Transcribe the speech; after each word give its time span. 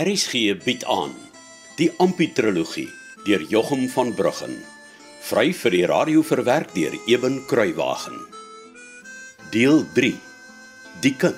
RSG 0.00 0.54
bied 0.64 0.84
aan 0.88 1.10
die 1.76 1.90
Amputrologie 2.00 2.88
deur 3.26 3.42
Jochum 3.52 3.82
van 3.92 4.14
Bruggen. 4.16 4.54
Vry 5.28 5.50
vir 5.52 5.74
die 5.76 5.82
radio 5.90 6.22
verwerk 6.24 6.72
deur 6.72 6.96
Eben 7.04 7.36
Kruiwagen. 7.50 8.16
Deel 9.52 9.84
3. 9.92 10.14
Die 11.04 11.12
kind. 11.20 11.36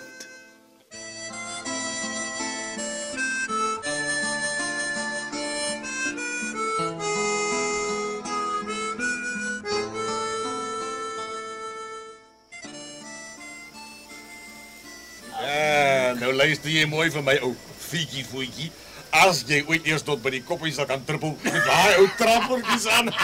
Ah, 15.34 16.15
nou 16.23 16.30
luister 16.30 16.70
jy 16.70 16.87
mooi 16.87 17.10
vir 17.10 17.26
my 17.26 17.40
ou 17.42 17.56
fietjie 17.92 18.24
voetjie. 18.28 18.70
As 19.12 19.42
jy 19.45 19.59
ooit 19.69 19.84
eers 19.91 20.05
tot 20.06 20.23
by 20.24 20.30
die 20.32 20.41
koppies 20.46 20.78
sal 20.80 20.88
kan 20.88 21.02
trippel 21.05 21.34
met 21.45 21.59
daai 21.66 21.98
ou 22.01 22.06
trappertjies 22.16 22.87
aan. 22.96 23.10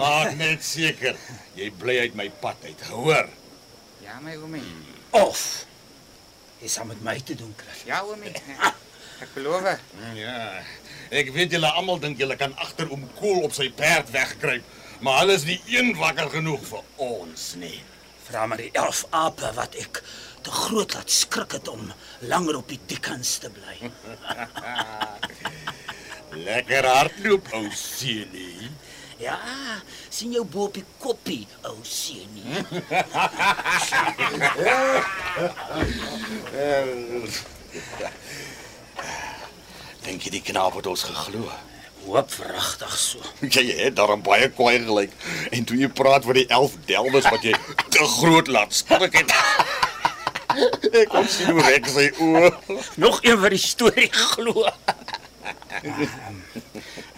Maak 0.00 0.36
net 0.36 0.60
seker 0.64 1.16
jy 1.56 1.70
bly 1.80 1.96
uit 2.04 2.18
my 2.18 2.28
pad 2.42 2.60
uit, 2.68 2.84
hoor? 2.92 3.30
Ja, 4.04 4.18
my 4.20 4.36
oomie. 4.36 4.64
Of 5.16 5.64
jy 6.60 6.68
sal 6.68 6.90
met 6.90 7.00
my 7.04 7.16
te 7.24 7.38
doen 7.40 7.54
kry. 7.56 7.72
Ja, 7.88 8.02
oomie. 8.04 8.34
Ek 9.20 9.32
beloof. 9.34 9.64
Ja. 10.16 10.36
Ek 11.12 11.32
weet 11.34 11.52
julle 11.56 11.68
almal 11.76 11.98
dink 12.00 12.20
julle 12.20 12.36
kan 12.40 12.52
agter 12.62 12.88
oom 12.92 13.02
Kool 13.18 13.42
op 13.48 13.56
sy 13.56 13.68
perd 13.76 14.12
wegkruip, 14.14 14.64
maar 15.04 15.22
hulle 15.22 15.36
is 15.40 15.46
nie 15.48 15.58
een 15.72 15.92
wakker 15.98 16.30
genoeg 16.36 16.62
vir 16.68 16.84
ons 17.04 17.46
nie. 17.60 17.80
Vra 18.28 18.44
maar 18.46 18.60
die 18.62 18.70
elf 18.78 19.02
ape 19.16 19.50
wat 19.56 19.74
ek 19.80 20.02
te 20.42 20.50
groot 20.50 20.94
laat 20.94 21.10
skrik 21.10 21.52
het 21.58 21.68
om 21.68 21.92
langer 22.30 22.56
op 22.56 22.68
die 22.68 22.80
dikkans 22.86 23.38
te 23.42 23.50
bly. 23.50 23.90
Lekker 26.48 26.86
hardloop, 26.86 27.48
ou 27.58 27.66
seunie. 27.74 28.70
Ja, 29.20 29.38
sien 30.08 30.32
jou 30.32 30.44
bo 30.48 30.64
op 30.68 30.74
die 30.78 30.84
koppie, 31.02 31.46
ou 31.68 31.76
seunie. 31.84 32.44
Dink 40.06 40.24
jy 40.24 40.30
die 40.38 40.46
knaap 40.46 40.78
het 40.78 40.86
ons 40.88 41.04
geglo? 41.10 41.50
Hoop 42.06 42.30
vragtig 42.32 42.94
so. 42.96 43.18
Jy 43.54 43.66
het 43.82 43.98
daarom 43.98 44.22
baie 44.24 44.48
kwaai 44.48 44.80
gelyk. 44.86 45.12
En 45.52 45.68
toe 45.68 45.76
jy 45.82 45.90
praat 45.92 46.24
van 46.24 46.38
die 46.38 46.46
11 46.48 46.78
delwes 46.88 47.28
wat 47.28 47.44
jy 47.44 47.52
te 47.92 48.04
groot 48.16 48.48
laat 48.48 48.72
skrik 48.74 49.20
het. 49.20 49.34
Ek 51.00 51.08
kon 51.12 51.28
sien 51.28 51.50
hoe 51.54 51.64
rek 51.66 51.86
sy 51.90 52.06
oë. 52.18 52.50
Nog 53.02 53.20
een 53.24 53.38
wat 53.40 53.54
die 53.54 53.62
storie 53.62 54.10
glo. 54.12 54.66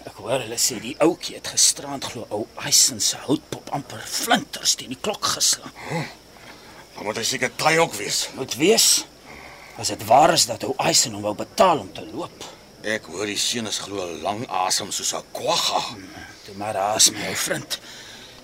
Ek 0.07 0.17
hoor 0.19 0.43
hulle 0.45 0.59
sê 0.61 0.79
die 0.83 0.95
ouetjie 1.03 1.39
het 1.39 1.53
gisterand 1.55 2.05
glo 2.13 2.27
ou 2.31 2.45
Eisen 2.67 3.01
se 3.01 3.21
houtpop 3.27 3.73
amper 3.77 4.03
flinters 4.07 4.77
teen 4.79 4.93
die 4.95 5.01
klok 5.01 5.33
geslaan. 5.37 5.73
Dan 6.93 7.09
moet 7.09 7.19
hy 7.23 7.27
seker 7.27 7.55
taai 7.57 7.79
ook 7.81 7.97
wees. 7.99 8.29
Moet 8.39 8.59
wees 8.61 8.89
as 9.81 9.89
dit 9.89 10.03
waar 10.07 10.35
is 10.35 10.47
dat 10.47 10.67
ou 10.69 10.75
Eisen 10.85 11.17
hom 11.17 11.25
wou 11.25 11.35
betaal 11.39 11.81
om 11.83 11.91
te 11.97 12.05
loop. 12.13 12.45
Ek 12.83 13.07
hoor 13.11 13.27
die 13.31 13.39
seun 13.39 13.71
is 13.71 13.81
glo 13.83 14.05
lang 14.23 14.45
asem 14.67 14.91
soos 14.93 15.15
'n 15.15 15.25
kwagga. 15.33 15.83
Toe 16.45 16.55
maar 16.59 16.77
as 16.77 17.11
my 17.11 17.27
ou 17.31 17.37
vriend. 17.37 17.79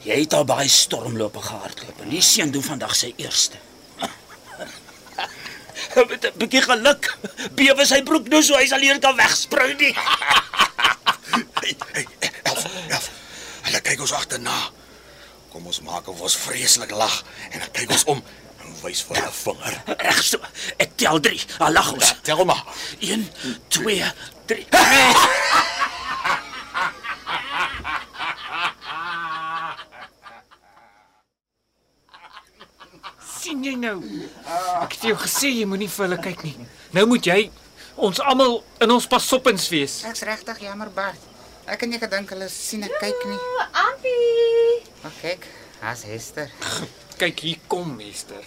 Jy 0.07 0.21
het 0.21 0.35
al 0.35 0.45
baie 0.47 0.69
stormlope 0.69 1.41
gehardloop 1.43 2.01
en 2.01 2.09
die 2.09 2.23
seun 2.23 2.51
doen 2.51 2.63
vandag 2.63 2.95
sy 2.97 3.13
eerste. 3.17 3.59
Met 6.11 6.25
'n 6.25 6.39
bietjie 6.39 6.63
geluk 6.63 7.19
bewe 7.59 7.87
sy 7.87 8.03
broek 8.03 8.29
nou 8.29 8.43
so 8.43 8.57
hy 8.59 8.67
sal 8.71 8.83
hier 8.83 8.99
kan 9.03 9.17
wegspring 9.17 9.79
nie. 9.81 9.95
Hey, 11.61 11.77
hey, 11.93 12.07
elf, 12.43 12.65
elf. 12.89 13.09
Hulle 13.67 13.81
kyk 13.81 14.01
ons 14.01 14.13
agterna. 14.13 14.59
Kom 15.53 15.67
ons 15.67 15.81
maak 15.81 16.09
of 16.09 16.21
ons 16.21 16.37
vreeslik 16.37 16.91
lag 16.91 17.23
en 17.51 17.59
dan 17.59 17.73
kyk 17.73 17.91
ons 17.97 18.05
om 18.15 18.23
en 18.65 18.77
wys 18.83 19.03
vir 19.03 19.17
'n 19.17 19.33
vinger. 19.33 19.83
Reg 19.99 20.23
so. 20.23 20.39
Ek 20.77 20.97
tel 20.97 21.21
3. 21.21 21.45
Al 21.59 21.73
lag 21.73 21.93
ons. 21.93 22.09
Ja, 22.09 22.17
tel 22.23 22.45
maar. 22.45 22.65
1 23.01 23.29
2 23.69 24.13
3. 24.47 24.67
Sien 33.49 33.65
jy 33.65 33.75
nou? 33.81 33.97
Ek 34.83 34.93
het 34.97 35.09
jou 35.09 35.17
gesê 35.23 35.51
jy 35.55 35.65
moenie 35.69 35.89
vir 35.89 36.05
hulle 36.07 36.21
kyk 36.21 36.45
nie. 36.45 36.55
Nou 36.97 37.07
moet 37.09 37.29
jy 37.29 37.39
ons 37.97 38.21
almal 38.21 38.61
in 38.85 38.93
ons 38.93 39.09
pasoppens 39.11 39.69
wees. 39.73 40.03
Ek's 40.09 40.25
regtig 40.29 40.61
jammer, 40.67 40.91
Bart. 40.95 41.23
Ek 41.69 41.83
en 41.85 41.93
jy 41.93 42.01
gedink 42.03 42.33
hulle 42.35 42.49
sien 42.53 42.85
ek 42.87 42.97
kyk 43.01 43.25
nie. 43.29 43.39
Ampie. 43.85 44.83
Maar 45.03 45.17
kyk, 45.23 45.49
haas 45.83 46.05
Hester. 46.09 46.53
Kyk 47.19 47.41
hier 47.47 47.65
kom 47.71 47.97
Esther. 48.05 48.45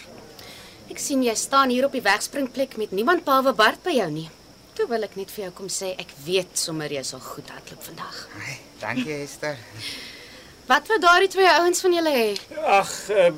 Ek 0.92 1.00
sien 1.02 1.24
jy 1.24 1.34
staan 1.40 1.72
hier 1.74 1.88
op 1.88 1.96
die 1.96 2.04
wegspringplek 2.06 2.78
met 2.80 2.94
niemand 2.96 3.26
behalwe 3.28 3.56
Bart 3.58 3.82
by 3.86 3.96
jou 3.98 4.08
nie. 4.14 4.30
Toe 4.78 4.88
wil 4.88 5.04
ek 5.08 5.18
net 5.20 5.34
vir 5.34 5.48
jou 5.48 5.52
kom 5.62 5.70
sê 5.72 5.94
ek 6.00 6.14
weet 6.26 6.56
sommer 6.60 6.92
jy 6.94 7.04
sal 7.08 7.24
goed 7.26 7.50
hardloop 7.52 7.84
vandag. 7.90 8.26
Ai, 8.40 8.58
dankie 8.84 9.22
Hester. 9.24 9.60
Wat 10.72 10.88
wou 10.88 10.98
daardie 11.04 11.28
twee 11.32 11.48
ouens 11.59 11.82
van 11.84 11.94
julle 11.98 12.12
hê? 12.16 12.28
Ag, 12.80 12.92
uh, 13.12 13.30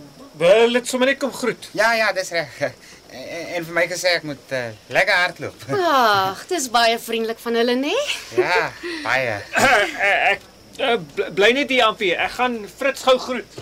wil 0.41 0.75
dit 0.77 0.87
sommer 0.89 1.09
net 1.09 1.19
kom 1.21 1.31
groet. 1.33 1.69
Ja, 1.77 1.93
ja, 1.97 2.11
dis 2.13 2.29
reg. 2.35 2.59
En, 3.13 3.25
en 3.59 3.65
vir 3.67 3.75
my 3.77 3.81
gesê 3.85 4.09
ek 4.17 4.23
moet 4.25 4.53
uh, 4.57 4.59
lekker 4.89 5.13
hardloop. 5.21 5.65
Ag, 5.85 6.39
dis 6.49 6.63
baie 6.73 6.95
vriendelik 6.97 7.37
van 7.43 7.59
hulle, 7.59 7.75
nê? 7.77 7.91
Ja, 8.33 8.71
baie. 9.03 9.35
Uh, 9.53 9.83
ek 10.31 10.47
uh, 10.81 10.95
bl- 11.13 11.27
bly 11.37 11.51
net 11.59 11.69
hier 11.69 11.83
Ampie. 11.85 12.09
Ek 12.17 12.33
gaan 12.39 12.55
Fritz 12.73 13.03
gou 13.05 13.13
groet. 13.21 13.59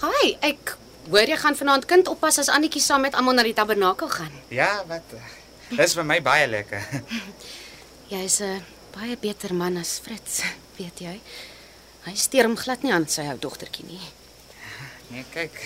Hi, 0.00 0.30
ek 0.48 0.72
hoor 1.10 1.28
jy 1.28 1.36
gaan 1.44 1.60
vanaand 1.60 1.84
kind 1.92 2.08
oppas 2.08 2.40
as 2.40 2.48
Annetjie 2.56 2.80
saam 2.80 3.04
met 3.04 3.20
almal 3.20 3.36
na 3.36 3.44
die 3.44 3.52
tabernakel 3.60 4.08
gaan. 4.16 4.32
Ja, 4.48 4.70
wat 4.88 5.12
Dis 5.68 5.92
vir 5.98 6.08
my 6.08 6.22
baie 6.24 6.48
lekker. 6.48 6.88
Jy's 8.14 8.40
'n 8.40 8.64
baie 8.96 9.20
beter 9.20 9.52
man 9.52 9.76
as 9.76 9.98
Fritz, 10.00 10.40
weet 10.78 11.00
jy? 11.04 11.20
Hy 12.06 12.14
steur 12.16 12.44
hom 12.48 12.56
glad 12.56 12.82
nie 12.82 12.92
aan 12.94 13.06
sy 13.10 13.26
ou 13.32 13.36
dogtertjie 13.42 13.84
nie. 13.86 14.00
Nee, 15.10 15.24
kyk. 15.34 15.56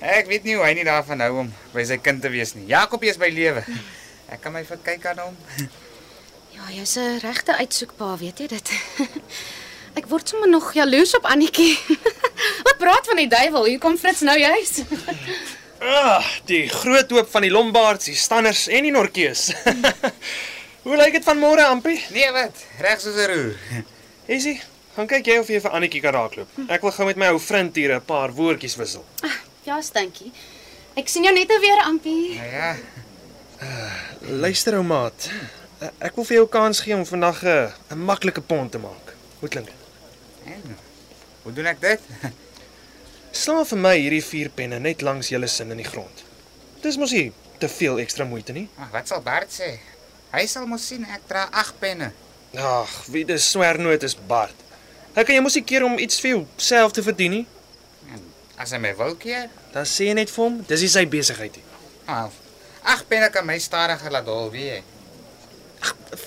Ek 0.00 0.28
weet 0.30 0.44
nie 0.44 0.54
hoe 0.56 0.64
hy 0.64 0.74
nie 0.78 0.84
daarvan 0.88 1.20
hou 1.20 1.32
om 1.44 1.48
by 1.74 1.84
sy 1.84 1.98
kind 2.00 2.22
te 2.24 2.30
wees 2.32 2.54
nie. 2.56 2.66
Jakobie 2.70 3.10
is 3.12 3.18
by 3.20 3.28
lewe. 3.32 3.64
Ek 4.32 4.40
kan 4.40 4.52
my 4.54 4.62
verkyk 4.64 5.04
aan 5.10 5.18
hom. 5.26 5.36
Ja, 6.54 6.68
jy's 6.72 6.96
'n 6.96 7.18
regte 7.20 7.56
uitsoekpa, 7.56 8.16
weet 8.18 8.38
jy 8.40 8.46
dit? 8.46 8.70
Ek 9.98 10.06
word 10.06 10.28
sommer 10.28 10.48
nog 10.48 10.72
jaloers 10.74 11.14
op 11.16 11.24
Annetjie. 11.26 11.78
Wat 12.66 12.78
praat 12.78 13.06
van 13.06 13.16
die 13.16 13.28
duiwel? 13.28 13.64
Hier 13.64 13.78
kom 13.78 13.98
Fritz 13.98 14.20
nou 14.22 14.38
juis. 14.38 14.80
Ah, 15.80 16.20
die 16.44 16.68
groot 16.68 17.08
hoop 17.10 17.30
van 17.32 17.40
die 17.40 17.50
Lombards, 17.50 18.04
die 18.04 18.14
Stanners 18.14 18.66
en 18.68 18.84
die 18.84 18.90
Norkeus. 18.92 19.46
Hoe 20.84 20.96
lyk 21.00 21.12
dit 21.16 21.24
van 21.24 21.38
môre, 21.40 21.64
Ampie? 21.64 21.96
Nee, 22.12 22.28
wat? 22.36 22.52
Reg 22.84 23.00
soos 23.00 23.16
'n 23.16 23.28
roer. 23.30 23.54
Easy. 24.30 24.60
Gaan 24.94 25.08
kyk 25.10 25.26
jy 25.30 25.36
of 25.42 25.48
jy 25.50 25.58
vir 25.62 25.74
Annetjie 25.76 26.00
kan 26.04 26.14
raakloop. 26.14 26.50
Ek 26.70 26.82
wil 26.86 26.92
gou 26.94 27.06
met 27.08 27.18
my 27.18 27.28
ou 27.34 27.38
vriend 27.42 27.76
hier 27.78 27.94
'n 27.96 28.04
paar 28.06 28.30
woordjies 28.34 28.76
wissel. 28.78 29.04
Ja, 29.66 29.80
stankie. 29.82 30.32
Ek 30.96 31.08
sien 31.08 31.24
jou 31.24 31.32
net 31.34 31.48
weer, 31.48 31.78
Ampie. 31.84 32.34
Nou 32.38 32.50
ja. 32.52 32.76
Luister 34.20 34.74
ou 34.78 34.82
maat. 34.82 35.28
Eh, 35.80 35.88
Ek 36.00 36.16
wil 36.16 36.24
vir 36.24 36.36
jou 36.36 36.46
kans 36.48 36.80
gee 36.80 36.94
om 36.94 37.04
vandag 37.06 37.42
'n 37.44 37.72
'n 37.90 37.98
maklike 38.04 38.40
pond 38.40 38.70
te 38.72 38.78
maak. 38.78 39.14
Hoe 39.40 39.48
klink 39.48 39.66
dit? 39.66 39.74
En, 40.46 40.76
hoe 41.42 41.52
doen 41.52 41.66
ek 41.66 41.80
dit? 41.80 42.00
Slaan 43.30 43.66
vir 43.66 43.78
my 43.78 43.96
hierdie 43.98 44.22
vier 44.24 44.48
penne 44.48 44.78
net 44.78 45.02
langs 45.02 45.28
julle 45.28 45.46
sin 45.46 45.70
in 45.70 45.76
die 45.76 45.84
grond. 45.90 46.24
Dis 46.82 46.96
mos 46.96 47.10
nie 47.12 47.32
te 47.58 47.68
veel 47.68 47.98
ekstra 47.98 48.24
moeite 48.24 48.52
nie. 48.52 48.68
Ag, 48.78 48.90
wat 48.92 49.08
sal 49.08 49.20
Bart 49.20 49.50
sê? 49.52 49.78
Hy 50.32 50.46
sal 50.46 50.66
mos 50.66 50.86
sien 50.86 51.04
ek 51.04 51.20
dra 51.28 51.48
8 51.52 51.78
penne. 51.80 52.12
Ag, 52.56 52.90
wie 53.06 53.24
dis 53.24 53.50
swernoot 53.50 54.02
is 54.02 54.16
Bart. 54.26 54.54
Hy 55.14 55.22
kan 55.24 55.34
jy 55.34 55.40
mos 55.42 55.54
nie 55.58 55.64
keer 55.66 55.84
om 55.86 55.98
iets 55.98 56.20
vir 56.22 56.30
jouself 56.36 56.92
te 56.92 57.02
verdien 57.02 57.30
nie. 57.30 57.46
As 58.60 58.72
hy 58.74 58.78
my 58.82 58.92
wil 58.98 59.14
keer, 59.16 59.48
Dan 59.72 59.84
sê 59.86 60.08
jy 60.10 60.14
net 60.18 60.30
vir 60.30 60.44
hom, 60.44 60.56
dis 60.68 60.80
nie 60.82 60.88
sy 60.90 61.04
besigheid 61.06 61.56
nie. 61.56 61.64
af. 62.10 62.32
8 62.82 63.06
penne 63.08 63.30
kan 63.30 63.46
my 63.46 63.58
stadiger 63.58 64.10
laat 64.10 64.26
hol, 64.26 64.50
weet 64.50 64.72
jy. 64.72 64.82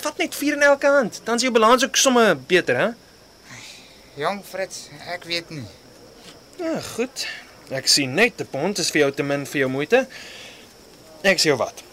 Vat 0.01 0.17
net 0.17 0.35
4 0.35 0.53
in 0.55 0.61
elke 0.63 0.87
hand, 0.87 1.19
dan 1.25 1.35
is 1.35 1.41
jou 1.41 1.51
balans 1.51 1.83
ook 1.83 1.95
sommer 1.99 2.37
beter, 2.37 2.75
hè? 2.77 2.89
Jong 4.15 4.43
Fritz, 4.45 4.87
ek 5.13 5.23
weet 5.25 5.49
nie. 5.49 5.65
Ja, 6.59 6.79
goed. 6.95 7.27
Ek 7.69 7.87
sien 7.87 8.13
net 8.13 8.39
'n 8.41 8.47
pond 8.47 8.77
is 8.79 8.91
vir 8.91 9.01
jou 9.01 9.11
te 9.11 9.23
min 9.23 9.45
vir 9.45 9.59
jou 9.59 9.69
moeite. 9.69 10.07
Ek 11.23 11.37
sê 11.39 11.49
jou 11.51 11.57
wat. 11.57 11.83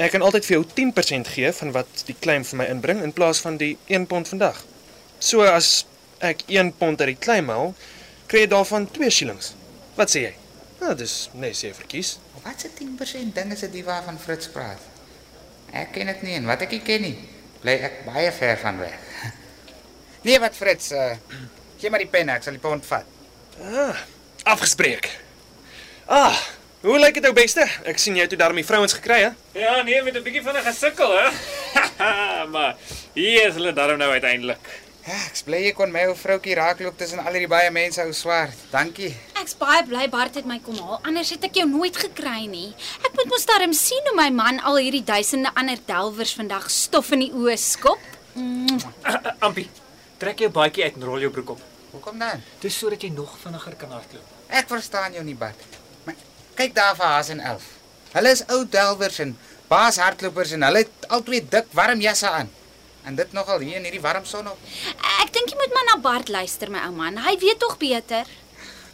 Ek 0.00 0.14
kan 0.14 0.22
altyd 0.24 0.46
vir 0.48 0.56
jou 0.56 0.64
10% 0.76 1.28
gee 1.34 1.50
van 1.52 1.72
wat 1.76 2.04
die 2.08 2.16
claim 2.16 2.44
vir 2.48 2.60
my 2.62 2.68
inbring 2.72 3.02
in 3.04 3.12
plaas 3.12 3.42
van 3.44 3.58
die 3.60 3.74
1 3.92 4.06
pond 4.08 4.28
vandag. 4.28 4.62
So 5.20 5.44
as 5.44 5.84
ek 6.24 6.46
1 6.48 6.72
pond 6.80 7.00
uit 7.00 7.12
die 7.12 7.18
claim 7.20 7.50
haal, 7.52 7.74
kry 8.30 8.46
jy 8.46 8.52
daarvan 8.54 8.88
2 8.94 9.10
shillings. 9.10 9.52
Wat 9.98 10.12
sê 10.12 10.24
jy? 10.28 10.32
Ja, 10.80 10.94
dis 10.98 11.28
nee, 11.38 11.52
sê 11.54 11.74
verkies. 11.76 12.16
Wat 12.42 12.64
se 12.64 12.70
10% 12.74 13.36
ding 13.36 13.52
is 13.54 13.60
dit 13.66 13.74
die 13.76 13.84
waarvan 13.86 14.18
Fritz 14.18 14.48
praat? 14.50 14.80
Ek 15.72 15.92
ken 15.94 16.08
dit 16.10 16.24
nie 16.26 16.34
en 16.40 16.48
wat 16.48 16.64
ek 16.64 16.74
nie 16.74 16.82
ken 16.84 17.04
nie, 17.04 17.14
bly 17.62 17.76
ek 17.86 18.02
baie 18.08 18.32
ver 18.38 18.58
van 18.64 18.82
weg. 18.82 18.98
Nee, 20.22 20.38
wat 20.38 20.54
Fritz, 20.54 20.92
uh, 20.94 21.16
gee 21.82 21.90
maar 21.90 21.98
die 21.98 22.06
pen, 22.06 22.28
ek 22.30 22.44
sal 22.46 22.54
die 22.54 22.62
pond 22.62 22.84
vat. 22.86 23.08
Ah, 23.58 23.98
afgespreek. 24.52 25.08
Ah, 26.06 26.38
hoe 26.82 26.98
lyk 26.98 27.14
dit 27.18 27.26
ou 27.26 27.34
beste? 27.36 27.64
Ek 27.88 27.98
sien 27.98 28.16
jy 28.18 28.26
het 28.26 28.32
toe 28.34 28.38
daarmee 28.40 28.66
vrouens 28.66 28.94
gekry, 28.98 29.20
hè? 29.22 29.30
Ja, 29.58 29.82
nee, 29.82 30.02
met 30.02 30.16
'n 30.16 30.22
bietjie 30.22 30.42
van 30.42 30.56
'n 30.56 30.64
gesukkel, 30.66 31.10
hè. 31.18 31.28
maar 32.54 32.76
hier 33.14 33.48
is 33.48 33.54
hulle 33.54 33.72
darm 33.72 33.98
nou 33.98 34.10
uiteindelik. 34.10 34.58
Ja, 35.02 35.16
ek 35.26 35.40
bly 35.46 35.58
jy 35.64 35.72
kon 35.74 35.90
my 35.90 36.04
ou 36.06 36.14
vroutjie 36.14 36.54
raakloop 36.54 36.94
tussen 36.98 37.18
al 37.18 37.34
hierdie 37.34 37.50
baie 37.50 37.70
mense 37.74 38.02
ou 38.04 38.12
swart. 38.14 38.54
Dankie. 38.70 39.10
Ek's 39.40 39.56
baie 39.58 39.82
bly 39.82 40.06
Bart 40.08 40.38
het 40.38 40.46
my 40.46 40.60
kom 40.62 40.78
haal. 40.78 41.00
Anders 41.02 41.32
het 41.34 41.42
ek 41.42 41.58
jou 41.58 41.66
nooit 41.66 41.96
gekry 41.96 42.46
nie. 42.46 42.70
Ek 43.02 43.10
moet 43.18 43.26
mos 43.26 43.46
darm 43.50 43.72
sien 43.74 44.06
hoe 44.06 44.14
my 44.14 44.30
man 44.30 44.60
al 44.62 44.78
hierdie 44.78 45.02
duisende 45.02 45.50
ander 45.58 45.82
delwers 45.86 46.36
vandag 46.38 46.70
stof 46.70 47.10
in 47.10 47.26
die 47.26 47.32
oë 47.34 47.58
skop. 47.58 47.98
Mm. 48.38 48.78
Ampie, 49.46 49.66
trek 50.22 50.38
jou 50.38 50.50
baadjie 50.54 50.84
uit 50.84 50.94
en 50.94 51.10
rol 51.10 51.26
jou 51.26 51.34
broek 51.34 51.50
op. 51.50 51.68
Hoekom 51.90 52.22
dan? 52.22 52.46
Dis 52.62 52.78
sodat 52.78 53.02
jy 53.02 53.10
nog 53.10 53.34
vinniger 53.42 53.74
kan 53.74 53.90
hardloop. 53.90 54.38
Ek 54.48 54.70
verstaan 54.70 55.18
jou 55.18 55.24
nie, 55.26 55.34
Bart. 55.34 55.81
Kyk 56.58 56.74
daar 56.76 56.96
vir 56.98 57.06
Haas 57.06 57.30
en 57.32 57.40
Elf. 57.52 57.68
Hulle 58.12 58.32
is 58.36 58.42
ou 58.52 58.62
delwers 58.68 59.18
en 59.24 59.36
baas 59.70 59.98
hardlopers 60.02 60.52
en 60.56 60.66
hulle 60.66 60.84
het 60.84 61.06
albei 61.08 61.40
dik 61.54 61.70
warm 61.76 62.00
jasse 62.04 62.28
aan. 62.28 62.50
En 63.08 63.16
dit 63.18 63.32
nogal 63.32 63.64
hier 63.64 63.80
in 63.80 63.86
hierdie 63.88 64.02
warm 64.02 64.24
son 64.28 64.50
op. 64.52 64.58
Ek 65.22 65.32
dink 65.34 65.50
jy 65.50 65.58
moet 65.58 65.72
maar 65.74 65.88
na 65.90 65.96
Bart 66.02 66.28
luister, 66.28 66.70
my 66.70 66.84
ou 66.86 66.92
man. 66.96 67.18
Hy 67.24 67.36
weet 67.40 67.58
tog 67.62 67.78
beter. 67.80 68.28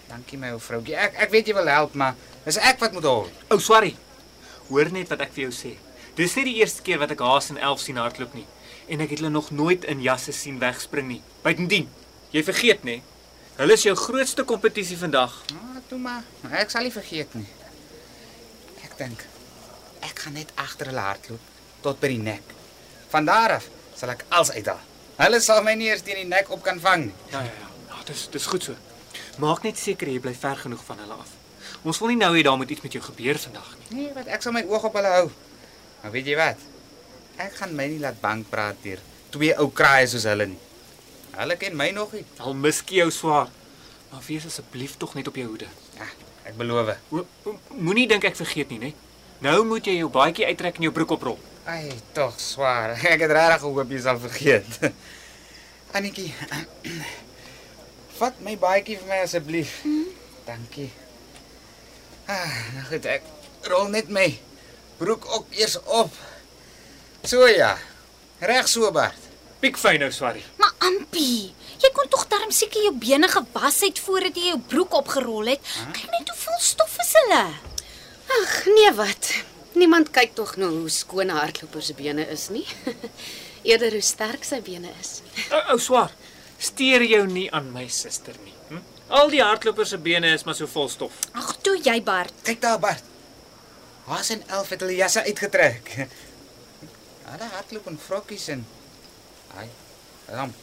Dankie 0.09 0.39
my 0.41 0.55
ou 0.57 0.61
vroutjie. 0.63 0.97
Ek 0.97 1.19
ek 1.27 1.35
weet 1.35 1.51
jy 1.51 1.59
wil 1.59 1.69
help, 1.69 1.99
maar 1.99 2.15
dis 2.47 2.61
ek 2.63 2.79
wat 2.81 2.95
moet 2.97 3.09
hol. 3.11 3.27
O, 3.27 3.57
oh, 3.57 3.61
sorry. 3.61 3.97
Hoor 4.71 4.93
net 4.95 5.11
wat 5.13 5.27
ek 5.27 5.35
vir 5.35 5.49
jou 5.49 5.57
sê. 5.57 5.75
Dis 6.17 6.35
nie 6.39 6.49
die 6.49 6.61
eerste 6.63 6.83
keer 6.87 7.03
wat 7.03 7.13
ek 7.13 7.27
Haas 7.27 7.53
en 7.53 7.61
Elf 7.61 7.83
sien 7.85 8.01
hardloop 8.01 8.39
nie 8.39 8.47
en 8.89 9.05
ek 9.05 9.13
het 9.13 9.21
hulle 9.21 9.33
nog 9.33 9.51
nooit 9.53 9.85
in 9.85 10.01
jasse 10.03 10.33
sien 10.33 10.59
wegspring 10.63 11.09
nie. 11.09 11.21
Buitendien, 11.45 11.89
jy 12.33 12.43
vergeet 12.45 12.85
nê, 12.89 12.99
hulle 13.59 13.75
is 13.75 13.85
jou 13.87 13.95
grootste 13.99 14.45
kompetisie 14.47 14.99
vandag. 14.99 15.35
Ah, 15.55 15.79
toe 15.89 15.99
maar. 15.99 16.23
Ek 16.51 16.71
sal 16.71 16.87
nie 16.87 16.95
vergeet 16.95 17.35
nie. 17.39 17.47
Ek 18.87 18.95
dink 19.01 19.25
ek 20.07 20.21
gaan 20.25 20.37
net 20.39 20.53
agter 20.63 20.93
hulle 20.93 21.03
hardloop 21.03 21.47
tot 21.83 21.99
by 22.01 22.11
die 22.13 22.21
nek. 22.23 22.53
Van 23.11 23.27
daar 23.27 23.57
af 23.59 23.67
sal 23.99 24.13
ek 24.15 24.23
als 24.35 24.53
uithaal. 24.55 24.81
Hulle 25.19 25.41
sal 25.43 25.65
my 25.67 25.75
nie 25.79 25.89
eers 25.91 26.05
teen 26.07 26.21
die 26.23 26.29
nek 26.29 26.53
op 26.55 26.63
kan 26.63 26.79
vang 26.83 27.09
nie. 27.09 27.17
Ja 27.33 27.43
ja 27.43 27.55
ja. 27.65 27.69
Ja, 27.91 28.05
dis 28.07 28.29
dis 28.31 28.47
goed 28.47 28.63
so. 28.69 28.77
Maak 29.43 29.65
net 29.67 29.79
seker 29.79 30.11
jy 30.11 30.21
bly 30.23 30.35
ver 30.39 30.59
genoeg 30.63 30.85
van 30.87 31.03
hulle 31.03 31.19
af. 31.19 31.35
Ons 31.83 31.99
wil 32.03 32.13
nie 32.15 32.21
nou 32.21 32.31
hê 32.37 32.45
daar 32.47 32.59
moet 32.59 32.71
iets 32.71 32.83
met 32.87 32.95
jou 32.95 33.03
gebeur 33.03 33.39
vandag 33.43 33.69
nie. 33.75 33.89
Nee, 33.99 34.15
wat 34.15 34.31
ek 34.31 34.43
sal 34.47 34.55
my 34.55 34.63
oog 34.71 34.87
op 34.91 34.99
hulle 34.99 35.13
hou. 35.17 35.29
Maar 36.03 36.15
weet 36.15 36.31
jy 36.31 36.39
wat? 36.39 36.63
Ek 37.43 37.59
gaan 37.59 37.75
my 37.79 37.87
nie 37.91 38.01
laat 38.03 38.19
bang 38.23 38.45
praat 38.51 38.79
deur 38.83 39.03
twee 39.35 39.55
ou 39.61 39.69
kraaie 39.75 40.07
soos 40.11 40.27
hulle 40.31 40.47
nie. 40.55 40.61
Hulle 41.39 41.57
ken 41.57 41.77
my 41.79 41.91
nog 41.95 42.13
nie. 42.13 42.25
Al 42.43 42.55
miskie 42.55 42.99
jou 42.99 43.11
swaar. 43.15 43.51
Maar 44.11 44.23
wees 44.27 44.47
asseblief 44.49 44.97
tog 44.97 45.15
net 45.15 45.29
op 45.31 45.37
jou 45.39 45.47
hoede. 45.47 45.69
Ja, 45.95 46.09
ek 46.49 46.57
beloof. 46.59 46.97
Moenie 47.77 48.09
dink 48.11 48.25
ek 48.27 48.39
vergeet 48.39 48.73
nie, 48.75 48.81
né? 48.83 48.91
Nou 49.45 49.61
moet 49.69 49.87
jy 49.87 50.01
jou 50.01 50.09
baadjie 50.11 50.49
uittrek 50.49 50.81
en 50.81 50.89
jou 50.89 50.93
broek 50.97 51.15
oprol. 51.15 51.39
Ai, 51.69 51.93
tog 52.17 52.35
swaar. 52.41 52.97
Ek 53.13 53.21
het 53.23 53.35
regtig 53.37 53.61
gehoop 53.63 53.91
jy 53.93 54.01
sal 54.03 54.19
vergeet. 54.19 54.79
Annetjie. 55.95 56.33
Vat 58.19 58.41
my 58.43 58.57
baadjie 58.59 58.97
vir 58.99 59.11
my 59.13 59.21
asseblief. 59.27 59.77
Dankie. 60.49 60.89
Ah, 62.29 62.57
nou 62.75 62.87
goed, 62.89 63.07
ek 63.09 63.29
rol 63.71 63.87
net 63.93 64.11
my 64.13 64.27
broek 64.99 65.29
ook 65.37 65.55
eers 65.61 65.79
op. 65.85 66.17
So 67.23 67.47
ja. 67.47 67.77
Reg 68.41 68.67
so, 68.69 68.91
Bart. 68.93 69.29
Piekfyn 69.63 70.03
nou, 70.03 70.11
Swarrie. 70.15 70.45
Ampie, 70.79 71.55
jy 71.83 71.91
kon 71.95 72.09
tog 72.13 72.27
darm 72.31 72.53
seker 72.55 72.85
jou 72.87 72.95
bene 72.95 73.29
gewas 73.29 73.81
het 73.83 73.99
voordat 73.99 74.37
jy 74.39 74.53
jou 74.53 74.61
broek 74.71 74.95
opgerol 75.01 75.51
het. 75.51 75.61
Kyk 75.97 76.11
net 76.15 76.31
hoe 76.33 76.39
vol 76.45 76.61
stof 76.63 76.99
is 77.03 77.13
hulle. 77.23 77.43
Ag, 78.39 78.55
nee 78.77 78.93
wat. 78.99 79.33
Niemand 79.79 80.13
kyk 80.15 80.35
tog 80.39 80.57
nou 80.57 80.71
hoe 80.81 80.91
skoon 80.91 81.31
'n 81.31 81.39
hardloper 81.39 81.83
se 81.83 81.95
bene 81.95 82.27
is 82.31 82.49
nie. 82.49 82.67
Eerder 83.69 83.93
hoe 83.93 84.03
sterk 84.03 84.45
sy 84.45 84.61
bene 84.63 84.91
is. 85.01 85.21
Ou 85.51 85.63
ou 85.75 85.79
swaar. 85.79 86.13
Steer 86.59 87.03
jou 87.03 87.27
nie 87.27 87.51
aan 87.53 87.73
my 87.73 87.87
suster 87.89 88.35
nie. 88.45 88.55
Hm? 88.69 88.83
Al 89.09 89.31
die 89.31 89.43
hardlopers 89.43 89.89
se 89.89 89.99
bene 89.99 90.33
is 90.35 90.45
maar 90.45 90.55
so 90.55 90.67
vol 90.67 90.89
stof. 90.89 91.15
Ag, 91.33 91.57
toe 91.63 91.79
jy 91.83 92.03
Bart. 92.03 92.35
Kyk 92.43 92.61
daar, 92.61 92.79
Bart. 92.79 93.05
Haas 94.09 94.31
en 94.31 94.43
Elf 94.49 94.69
het 94.69 94.81
hulle 94.81 94.97
jasse 94.97 95.23
uitgetrek. 95.23 95.93
Hulle 97.29 97.49
hardloop 97.53 97.87
in 97.91 97.99
vrokkies 98.01 98.49
en 98.49 98.67
ai, 99.61 99.67
dan 100.31 100.55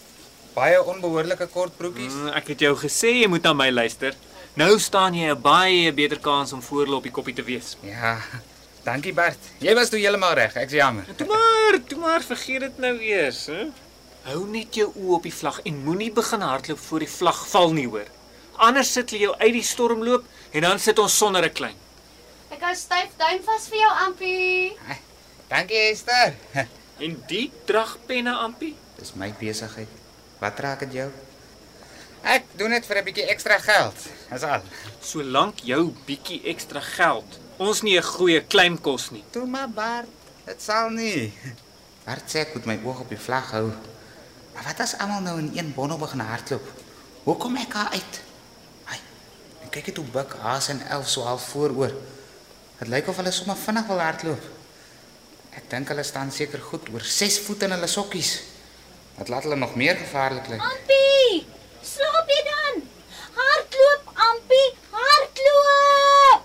baie 0.55 0.79
onbehoorlike 0.83 1.47
kort 1.53 1.75
broekies. 1.77 2.13
Mm, 2.13 2.31
ek 2.39 2.53
het 2.53 2.63
jou 2.65 2.73
gesê 2.79 3.11
jy 3.21 3.27
moet 3.31 3.43
na 3.43 3.53
my 3.53 3.69
luister. 3.71 4.15
Nou 4.55 4.79
staan 4.79 5.13
jy 5.13 5.29
'n 5.31 5.41
baie 5.41 5.91
beter 5.93 6.19
kans 6.19 6.53
om 6.53 6.61
voorloop 6.61 7.03
die 7.03 7.11
koppie 7.11 7.35
te 7.35 7.43
wees. 7.43 7.75
Ja. 7.83 8.17
Dankie 8.83 9.13
Bart. 9.13 9.39
Jy 9.59 9.73
was 9.75 9.89
toe 9.89 9.99
heeltemal 9.99 10.33
reg. 10.33 10.55
Ek's 10.55 10.73
jammer. 10.73 11.05
Toe 11.17 11.27
maar, 11.27 11.79
toe 11.87 11.97
maar 11.99 12.21
vergeet 12.21 12.59
dit 12.59 12.77
nou 12.77 12.99
eers, 12.99 13.45
hè? 13.45 13.65
Hou 14.23 14.45
net 14.47 14.75
jou 14.75 14.91
oë 14.95 15.15
op 15.15 15.23
die 15.23 15.33
vlag 15.33 15.59
en 15.65 15.83
moenie 15.83 16.11
begin 16.11 16.41
hardloop 16.41 16.79
voor 16.79 16.99
die 16.99 17.09
vlag 17.09 17.47
val 17.47 17.73
nie, 17.73 17.87
hoor. 17.87 18.07
Anders 18.57 18.91
sit 18.93 19.11
jy 19.11 19.19
jou 19.19 19.35
uit 19.37 19.53
die 19.53 19.63
storm 19.63 20.03
loop 20.03 20.23
en 20.51 20.61
dan 20.61 20.79
sit 20.79 20.99
ons 20.99 21.17
sonder 21.17 21.43
'n 21.43 21.53
klein. 21.53 21.75
Ek 22.51 22.61
hou 22.61 22.75
styf 22.75 23.09
duim 23.17 23.41
vas 23.43 23.67
vir 23.67 23.77
jou, 23.79 23.91
Ampie. 24.05 24.77
Dankie 25.49 25.91
Esther. 25.91 26.33
En 26.99 27.23
die 27.27 27.51
dragpenne 27.67 28.31
ampie? 28.39 28.75
Dis 28.97 29.13
my 29.19 29.33
besigheid. 29.39 30.04
Wat 30.39 30.59
raak 30.59 30.79
dit 30.79 30.93
jou? 30.93 31.09
Ek 32.23 32.43
doen 32.57 32.71
dit 32.71 32.85
vir 32.85 32.97
'n 32.97 33.03
bietjie 33.03 33.29
ekstra 33.29 33.59
geld. 33.59 33.95
Dis 34.31 34.43
al. 34.43 34.61
Solank 35.01 35.59
jou 35.59 35.93
bietjie 36.05 36.41
ekstra 36.43 36.81
geld 36.81 37.39
ons 37.57 37.81
nie 37.81 37.97
'n 37.97 38.03
goeie 38.03 38.47
claim 38.47 38.81
kos 38.81 39.11
nie. 39.11 39.23
Toe 39.31 39.45
maar 39.45 39.69
Bart. 39.69 40.07
Dit 40.45 40.61
sal 40.61 40.89
nie. 40.89 41.33
Bart 42.05 42.29
sê 42.29 42.39
ek 42.39 42.53
moet 42.53 42.65
my 42.65 42.79
oog 42.83 42.99
op 42.99 43.09
die 43.09 43.17
vlag 43.17 43.51
hou. 43.51 43.71
Maar 44.53 44.63
wat 44.63 44.79
as 44.79 44.97
almal 44.97 45.21
nou 45.21 45.39
in 45.39 45.51
een 45.55 45.73
bonne 45.73 45.97
begin 45.97 46.19
hardloop? 46.19 46.67
Hoe 47.23 47.37
kom 47.37 47.55
ek 47.57 47.73
daar 47.73 47.89
uit? 47.91 48.21
Ai. 48.85 48.99
En 49.61 49.69
kyk 49.69 49.87
net 49.87 49.97
hoe 49.97 50.05
Buk, 50.05 50.35
Haas 50.41 50.69
en 50.69 50.87
Elf 50.87 51.09
so 51.09 51.21
half 51.21 51.43
vooroor. 51.49 51.91
Dit 52.79 52.87
lyk 52.87 53.07
of 53.07 53.15
hulle 53.15 53.31
sommer 53.31 53.55
vinnig 53.55 53.87
wil 53.87 53.99
hardloop. 53.99 54.43
Ek 55.51 55.69
dink 55.69 55.87
hulle 55.87 56.03
staan 56.03 56.31
seker 56.31 56.59
goed 56.59 56.89
oor 56.93 57.01
6 57.01 57.39
voet 57.39 57.63
in 57.63 57.71
hulle 57.71 57.87
sokkies. 57.87 58.41
Wat 59.17 59.27
laat 59.27 59.43
hulle 59.43 59.55
nog 59.55 59.75
meer 59.75 59.95
gevaarlik 59.95 60.47
lyk? 60.47 60.59
Ampie, 60.59 61.45
slaap 61.81 62.27
jy 62.27 62.41
dan? 62.49 62.81
Hardloop, 63.35 64.03
Ampie, 64.27 64.69
hardloop. 64.91 66.43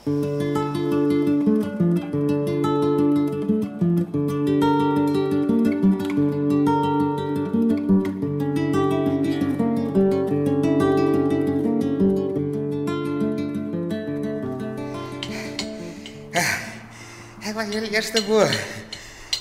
Ek 17.51 17.57
was 17.59 17.67
heel 17.75 17.91
eerste 17.91 18.23
bo. 18.23 18.45
Ek 18.47 18.55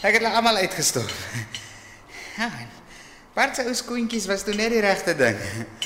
het 0.02 0.18
hulle 0.18 0.34
almal 0.34 0.56
uitgestop. 0.66 1.06
Ja. 1.06 1.40
en 1.44 1.49
Bart 3.40 3.56
se 3.56 3.64
ou 3.64 3.74
skoentjies 3.74 4.26
was 4.28 4.42
toe 4.44 4.52
net 4.52 4.74
die 4.74 4.82
regte 4.84 5.14
ding. 5.16 5.38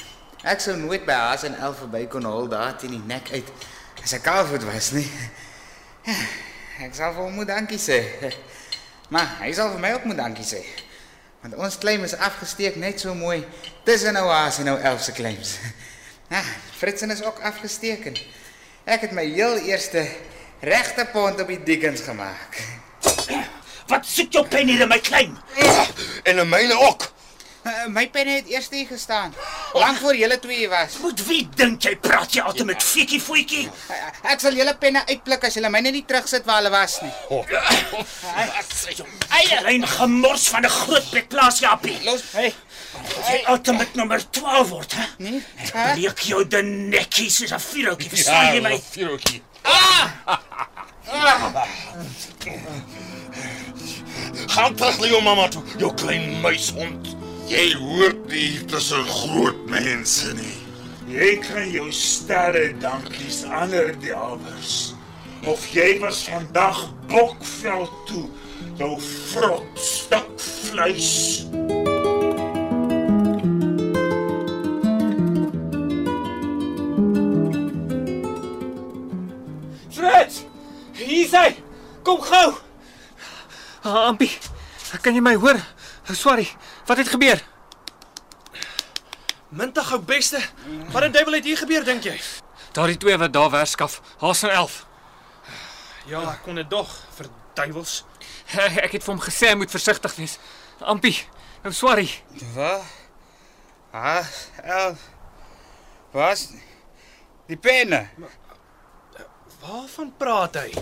Ek 0.52 0.62
sou 0.64 0.74
nooit 0.74 1.04
by 1.06 1.14
Haas 1.14 1.44
en 1.46 1.54
Elf 1.62 1.84
verby 1.84 2.08
kon 2.10 2.26
hol 2.26 2.48
daar 2.50 2.72
teen 2.82 2.96
die 2.96 3.04
nek 3.06 3.30
uit 3.30 3.52
as 4.02 4.16
ek 4.18 4.24
kaalvoet 4.26 4.66
was 4.66 4.88
nie. 4.96 5.06
Ja, 6.08 6.16
ek 6.88 6.98
sal 6.98 7.14
vir 7.14 7.22
hom 7.22 7.38
moet 7.38 7.52
dankie 7.54 7.78
sê. 7.78 8.00
Maar 9.14 9.38
hy 9.44 9.52
sal 9.54 9.70
vir 9.76 9.84
my 9.86 9.94
ook 9.94 10.10
moet 10.10 10.18
dankie 10.18 10.48
sê. 10.48 10.64
Want 11.44 11.60
ons 11.62 11.78
claim 11.78 12.02
is 12.08 12.18
afgesteek 12.18 12.82
net 12.82 13.06
so 13.06 13.14
mooi 13.14 13.44
tussen 13.86 14.18
nou 14.18 14.26
Haas 14.32 14.58
en 14.64 14.72
nou 14.72 14.76
Elf 14.82 15.06
se 15.06 15.14
claims. 15.14 15.54
Ja, 16.34 16.42
Fritsen 16.74 17.14
is 17.14 17.22
ook 17.22 17.38
afgesteek 17.46 18.10
en 18.10 18.22
ek 18.98 19.12
het 19.12 19.14
my 19.14 19.30
heel 19.30 19.62
eerste 19.70 20.08
regte 20.66 21.06
pond 21.14 21.46
op 21.46 21.54
die 21.54 21.62
Dickens 21.70 22.02
gemaak. 22.02 22.64
Wat 23.94 24.10
soek 24.10 24.42
jou 24.42 24.48
pen 24.50 24.74
hier 24.74 24.88
in 24.88 24.90
my 24.90 25.04
klein? 25.06 25.38
En 26.26 26.42
'n 26.42 26.50
myle 26.50 26.82
ook. 26.90 27.13
Uh, 27.64 27.86
my 27.88 28.10
pen 28.12 28.28
het 28.28 28.48
eers 28.52 28.68
hier 28.70 28.88
gestaan. 28.88 29.34
Lank 29.74 29.98
voor 29.98 30.16
julle 30.16 30.40
twee 30.40 30.70
was. 30.70 30.98
Met 31.04 31.26
wie 31.28 31.50
dink 31.56 31.84
jy 31.88 31.96
praat 31.96 32.34
jy 32.36 32.42
altyd 32.44 32.66
met 32.74 32.84
fiekie 32.84 33.22
voetjie? 33.24 33.70
Uh, 33.88 34.32
ek 34.34 34.44
sal 34.44 34.58
julle 34.58 34.74
penne 34.82 35.04
uitpluk 35.08 35.48
as 35.48 35.56
julle 35.56 35.72
myne 35.72 35.94
nie 35.96 36.04
terugsit 36.08 36.44
waar 36.50 36.60
hulle 36.60 36.74
was 36.74 36.98
nie. 37.06 37.14
Eie 39.40 39.62
lyn 39.64 39.88
gemors 39.88 40.50
van 40.52 40.66
'n 40.68 40.70
groot 40.70 41.10
bedplaas 41.12 41.60
Japie. 41.64 41.98
Los. 42.04 42.32
Hey. 42.36 42.54
Jy 43.30 43.40
altyd 43.48 43.78
met 43.78 43.96
nommer 43.96 44.30
12 44.30 44.70
word, 44.70 44.94
hè? 44.94 45.06
Nee. 45.18 45.44
Ek 45.64 45.94
breek 45.96 46.20
jou 46.20 46.44
de 46.48 46.62
nekkie 46.64 47.30
soos 47.32 47.52
'n 47.52 47.60
vuurhoutjie. 47.60 48.10
Verstaan 48.10 48.54
jy 48.54 48.62
my? 48.62 48.82
Vuurhoutjie. 48.92 49.42
Gaan 54.48 54.76
terug 54.76 55.00
na 55.00 55.08
jou 55.08 55.22
mamma 55.24 55.48
toe, 55.48 55.64
jou 55.78 55.94
klein 55.94 56.42
muishond. 56.42 57.23
Jy 57.54 57.76
hoort 57.78 58.22
nie 58.32 58.64
tussen 58.66 59.04
groot 59.06 59.60
mense 59.70 60.32
nie. 60.34 60.56
Jy 61.06 61.36
kan 61.44 61.68
jou 61.70 61.92
sterre 61.94 62.72
dankies 62.82 63.44
ander 63.46 63.92
diawers. 64.02 64.96
Of 65.46 65.68
jy 65.70 66.00
was 66.02 66.24
vandag 66.26 66.80
bokvel 67.12 67.86
toe, 68.10 68.24
jou 68.80 68.96
vrot 68.98 69.78
stuk 69.78 70.32
vleis. 70.42 71.12
Frits! 79.94 80.42
Hier 80.98 81.22
is 81.22 81.38
hy. 81.38 81.54
Kom 82.02 82.26
gou. 82.26 82.58
Ah, 83.86 84.10
Ampie, 84.10 84.34
kan 85.06 85.14
jy 85.14 85.22
my 85.22 85.38
hoor? 85.38 85.62
Oh, 86.10 86.16
sorry. 86.16 86.48
Wat 86.86 86.98
het 86.98 87.08
gebeur? 87.08 87.44
Mintig 89.50 89.92
ou 89.92 90.00
beste. 90.02 90.42
Wat 90.92 91.04
'n 91.04 91.12
duiwel 91.12 91.34
het 91.34 91.44
hier 91.44 91.58
gebeur 91.58 91.84
dink 91.84 92.04
jy? 92.04 92.20
Daardie 92.72 92.98
twee 92.98 93.18
wat 93.18 93.34
daar 93.34 93.50
werskaf. 93.50 94.02
Haas 94.18 94.44
en 94.44 94.50
11. 94.50 94.86
Ja, 96.06 96.22
ek 96.32 96.44
kon 96.44 96.56
dit 96.56 96.70
dog 96.70 96.90
vir 97.16 97.28
duiwels. 97.54 98.04
Ek 98.86 98.92
het 98.92 99.04
vir 99.04 99.14
hom 99.14 99.22
gesê 99.22 99.48
hy 99.48 99.56
moet 99.56 99.72
versigtig 99.72 100.16
wees. 100.16 100.38
Ampie, 100.80 101.16
nou 101.64 101.74
sorry. 101.74 102.10
Wat? 102.54 102.84
Ah, 103.94 104.26
el. 104.64 104.98
Was 106.12 106.50
die 107.48 107.58
penne? 107.58 108.10
Waarvan 109.62 110.14
praat 110.18 110.56
hy? 110.56 110.74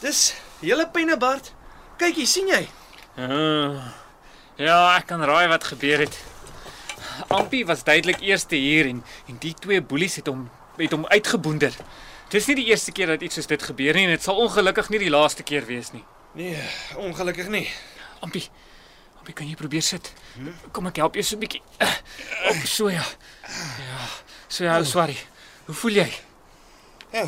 Dis 0.00 0.34
hele 0.60 0.88
penne 0.92 1.16
Bart. 1.16 1.52
Kyk 1.98 2.14
hier, 2.14 2.26
sien 2.26 2.48
jy? 2.50 2.68
Uh, 3.18 3.78
ja, 4.58 4.78
ek 4.96 5.08
kan 5.10 5.22
raai 5.26 5.48
wat 5.50 5.64
gebeur 5.64 6.04
het. 6.04 6.18
Ampie 7.34 7.64
was 7.66 7.82
duidelik 7.84 8.20
eerste 8.22 8.56
hier 8.56 8.86
en 8.86 9.02
en 9.26 9.38
die 9.42 9.54
twee 9.54 9.82
boelies 9.82 10.16
het 10.20 10.30
hom 10.30 10.46
het 10.78 10.94
hom 10.94 11.06
uitgeboender. 11.10 11.74
Dis 12.30 12.46
nie 12.46 12.54
die 12.60 12.68
eerste 12.70 12.92
keer 12.94 13.10
dat 13.10 13.24
iets 13.26 13.34
soos 13.40 13.48
dit 13.50 13.62
gebeur 13.62 13.96
nie 13.96 14.04
en 14.06 14.14
dit 14.14 14.22
sal 14.22 14.38
ongelukkig 14.38 14.90
nie 14.94 15.00
die 15.02 15.10
laaste 15.10 15.42
keer 15.42 15.66
wees 15.66 15.90
nie. 15.92 16.04
Nee, 16.38 16.60
ongelukkig 16.96 17.48
nie. 17.50 17.66
Ampie, 18.22 18.44
Ampie, 19.18 19.34
kan 19.34 19.48
jy 19.48 19.56
probeer 19.58 19.82
sit? 19.82 20.12
Kom 20.72 20.86
ek 20.86 21.00
help 21.02 21.18
jou 21.18 21.24
so 21.24 21.36
'n 21.36 21.40
bietjie. 21.40 21.62
Op 22.50 22.62
so 22.66 22.88
ja. 22.88 23.02
Ja. 23.02 24.06
So 24.48 24.64
ja, 24.64 24.82
sorry. 24.84 25.16
Hoe 25.66 25.74
voel 25.74 25.98
jy? 26.04 26.12
Ja. 27.12 27.26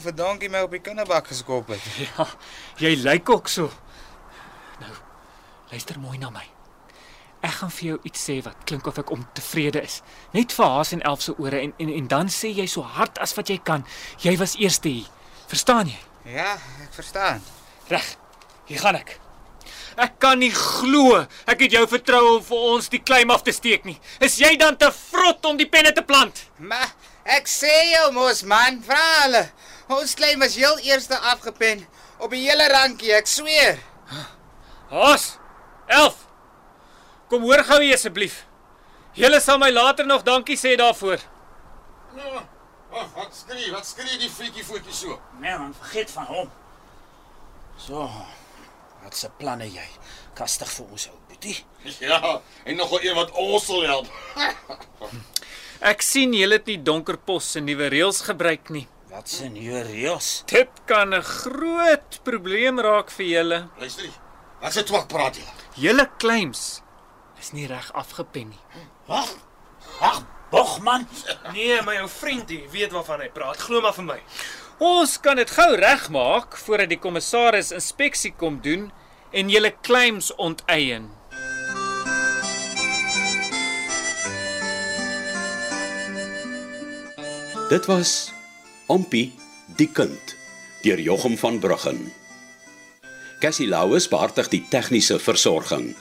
Of 0.00 0.06
'n 0.06 0.16
donkie 0.16 0.48
my 0.48 0.60
op 0.64 0.70
die 0.70 0.80
kinderbak 0.80 1.26
geskop 1.26 1.68
het. 1.68 1.80
Ja, 2.16 2.24
jy 2.76 2.94
lyk 2.96 3.28
ook 3.28 3.48
so. 3.48 3.68
Nou, 4.80 4.92
luister 5.70 5.98
mooi 6.00 6.18
na 6.18 6.30
my. 6.30 6.46
Ek 7.44 7.50
gaan 7.50 7.70
vir 7.70 7.86
jou 7.88 7.98
iets 8.08 8.22
sê 8.24 8.38
wat 8.44 8.64
klink 8.64 8.86
of 8.88 8.96
ek 8.96 9.10
ontevrede 9.12 9.82
is. 9.84 10.00
Net 10.32 10.52
vir 10.56 10.64
Haas 10.64 10.92
en 10.96 11.04
Elf 11.04 11.20
se 11.20 11.34
ore 11.36 11.60
en, 11.60 11.74
en 11.76 11.92
en 11.92 12.06
dan 12.08 12.32
sê 12.32 12.48
jy 12.48 12.64
so 12.66 12.80
hard 12.80 13.20
as 13.20 13.36
wat 13.36 13.52
jy 13.52 13.58
kan. 13.60 13.84
Jy 14.24 14.38
was 14.40 14.56
eerste 14.56 14.88
hier. 14.88 15.10
Verstaan 15.52 15.92
jy? 15.92 16.00
Ja, 16.32 16.54
ek 16.80 16.96
verstaan. 16.96 17.44
Reg. 17.92 18.16
Hier 18.72 18.80
gaan 18.80 18.96
ek. 18.96 19.18
Ek 20.00 20.16
kan 20.18 20.40
nie 20.40 20.52
glo 20.54 21.26
ek 21.44 21.66
het 21.66 21.76
jou 21.76 21.84
vertrou 21.88 22.22
om 22.38 22.44
vir 22.44 22.64
ons 22.72 22.88
die 22.88 23.02
claim 23.04 23.30
af 23.36 23.44
te 23.44 23.52
steek 23.52 23.84
nie. 23.84 23.98
Is 24.20 24.40
jy 24.40 24.56
dan 24.56 24.80
te 24.80 24.88
vrot 24.96 25.44
om 25.44 25.60
die 25.60 25.68
penne 25.68 25.92
te 25.92 26.06
plant? 26.08 26.46
Maar 26.56 26.88
ek 27.36 27.52
sê 27.52 27.74
jou 27.92 28.06
mos 28.16 28.46
man, 28.48 28.80
vra 28.80 29.04
hulle. 29.26 29.44
Ons 29.90 30.14
klein 30.14 30.38
was 30.38 30.54
heel 30.54 30.78
eerste 30.86 31.18
afgepen 31.18 31.82
op 32.22 32.30
die 32.30 32.44
hele 32.44 32.68
rankie, 32.70 33.10
ek 33.16 33.26
sweer. 33.26 33.80
Haas. 34.90 35.32
Elf. 35.90 36.26
Kom 37.30 37.42
hoor 37.42 37.64
gou 37.66 37.80
hier 37.82 37.96
asseblief. 37.98 38.44
Julle 39.18 39.40
sal 39.42 39.58
my 39.58 39.70
later 39.74 40.06
nog 40.06 40.22
dankie 40.26 40.58
sê 40.58 40.76
daarvoor. 40.78 41.18
Ja. 42.14 42.44
Wag, 42.90 43.08
wat 43.16 43.34
skree? 43.34 43.70
Wat 43.74 43.86
skree 43.86 44.18
die 44.18 44.30
freakie 44.30 44.64
voetjie 44.66 44.94
so? 44.94 45.18
Nee 45.42 45.56
man, 45.58 45.74
vergeet 45.82 46.10
van 46.14 46.30
hom. 46.30 46.52
So. 47.78 48.06
Wat 49.02 49.16
se 49.16 49.30
planne 49.40 49.66
jy? 49.70 49.88
Kastig 50.38 50.70
vir 50.70 50.86
ons 50.86 51.08
ou 51.10 51.18
boetie. 51.30 51.56
Ja, 52.04 52.36
en 52.64 52.78
nogal 52.78 53.06
een 53.08 53.18
wat 53.18 53.34
ons 53.34 53.66
sal 53.66 53.86
help. 53.88 54.10
Ek 55.90 56.02
sien 56.04 56.34
julle 56.36 56.60
het 56.60 56.70
nie 56.70 56.78
Donkerpos 56.84 57.54
se 57.56 57.62
nuwe 57.64 57.90
reëls 57.90 58.22
gebruik 58.26 58.70
nie. 58.74 58.86
Wat 59.10 59.26
se 59.28 59.48
nuwe 59.50 59.80
reëls? 59.82 60.42
Dit 60.46 60.70
kan 60.86 61.14
'n 61.14 61.22
groot 61.22 62.20
probleem 62.22 62.80
raak 62.80 63.10
vir 63.10 63.26
julle. 63.26 63.68
Luister 63.78 64.04
hier. 64.04 64.18
Wat 64.60 64.72
se 64.72 64.82
twak 64.82 65.08
praat 65.08 65.36
jy? 65.36 65.44
Julle 65.74 66.10
claims 66.18 66.82
is 67.40 67.50
nie 67.52 67.66
reg 67.66 67.92
afgepen 67.92 68.48
nie. 68.48 68.60
Wag. 69.06 69.34
Wag, 70.00 70.22
Bogman. 70.50 71.08
Nee, 71.52 71.82
my 71.82 71.98
ou 72.00 72.08
vriend 72.08 72.48
hier 72.48 72.70
weet 72.70 72.92
waarvan 72.92 73.20
hy 73.20 73.28
praat. 73.28 73.56
Glo 73.56 73.80
maar 73.80 73.94
vir 73.94 74.04
my. 74.04 74.22
Ons 74.78 75.20
kan 75.20 75.36
dit 75.36 75.50
gou 75.50 75.74
regmaak 75.74 76.56
voordat 76.56 76.88
die 76.88 76.98
kommissaris 76.98 77.70
inspeksie 77.70 78.32
kom 78.32 78.60
doen 78.62 78.92
en 79.30 79.48
julle 79.48 79.74
claims 79.82 80.34
onteien. 80.34 81.10
Dit 87.68 87.86
was 87.86 88.32
Ompie 88.90 89.30
die 89.78 89.86
kind 89.86 90.32
deur 90.82 90.98
Jochum 90.98 91.36
van 91.38 91.60
Bruggen. 91.62 92.00
Cassie 93.38 93.68
Louws 93.70 94.08
beheerdig 94.10 94.48
die 94.50 94.64
tegniese 94.72 95.20
versorging. 95.22 95.92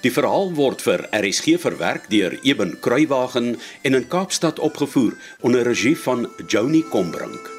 Die 0.00 0.12
verhaal 0.14 0.54
word 0.56 0.80
vir 0.86 1.04
RSG 1.12 1.58
verwerk 1.60 2.08
deur 2.08 2.38
Eben 2.48 2.78
Kruiwagen 2.80 3.52
en 3.82 4.00
in 4.00 4.08
Kaapstad 4.08 4.64
opgevoer 4.64 5.12
onder 5.44 5.68
regie 5.68 5.96
van 6.06 6.24
Joni 6.48 6.82
Combrink. 6.88 7.57